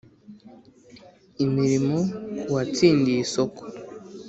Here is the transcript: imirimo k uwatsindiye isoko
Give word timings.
imirimo 1.43 1.97
k 2.45 2.47
uwatsindiye 2.51 3.19
isoko 3.25 3.61